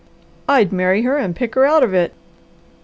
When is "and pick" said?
1.19-1.53